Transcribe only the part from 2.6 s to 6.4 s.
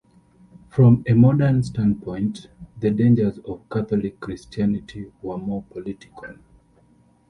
the dangers of Catholic Christianity were more political.